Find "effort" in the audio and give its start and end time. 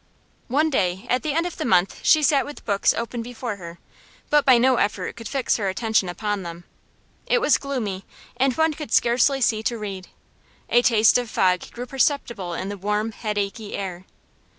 4.77-5.15